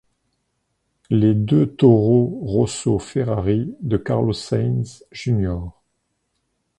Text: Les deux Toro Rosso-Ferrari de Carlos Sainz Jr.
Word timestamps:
Les 1.11 1.35
deux 1.35 1.75
Toro 1.75 2.39
Rosso-Ferrari 2.43 3.71
de 3.81 3.97
Carlos 3.97 4.33
Sainz 4.33 5.05
Jr. 5.11 5.59